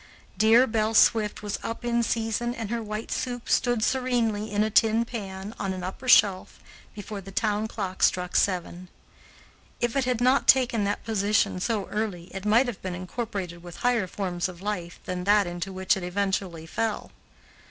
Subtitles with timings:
[0.35, 4.71] Dear Belle Swift was up in season and her white soup stood serenely in a
[4.71, 6.57] tin pan, on an upper shelf,
[6.95, 8.87] before the town clock struck seven.
[9.79, 13.77] If it had not taken that position so early, it might have been incorporated with
[13.85, 17.11] higher forms of life than that into which it eventually fell.